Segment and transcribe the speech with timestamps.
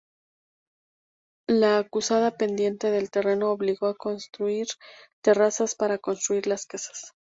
[1.47, 4.65] La acusada pendiente del terreno obligó a construir
[5.21, 7.13] terrazas para construir las casas.